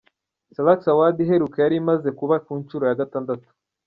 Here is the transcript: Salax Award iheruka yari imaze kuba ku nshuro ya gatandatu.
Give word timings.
Salax 0.55 0.79
Award 0.93 1.17
iheruka 1.25 1.57
yari 1.63 1.75
imaze 1.81 2.09
kuba 2.19 2.35
ku 2.45 2.51
nshuro 2.61 2.83
ya 2.89 2.99
gatandatu. 3.01 3.47